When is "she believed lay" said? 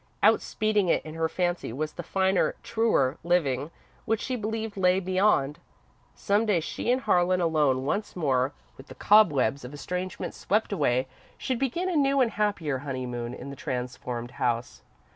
4.19-4.99